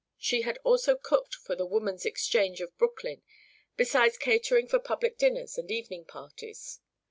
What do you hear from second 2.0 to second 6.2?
Exchange of Brooklyn, besides catering for public dinners and evening